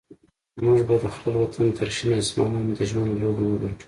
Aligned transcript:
موږ 0.63 0.79
به 0.87 0.95
د 1.03 1.05
خپل 1.15 1.33
وطن 1.41 1.67
تر 1.77 1.89
شین 1.95 2.11
اسمان 2.21 2.49
لاندې 2.53 2.73
د 2.77 2.81
ژوند 2.89 3.11
لوبه 3.21 3.43
وګټو. 3.47 3.79